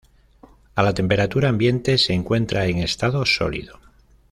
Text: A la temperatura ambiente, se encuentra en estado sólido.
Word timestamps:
A 0.73 0.81
la 0.81 0.95
temperatura 0.95 1.47
ambiente, 1.49 1.99
se 1.99 2.13
encuentra 2.13 2.65
en 2.65 2.79
estado 2.79 3.23
sólido. 3.23 3.77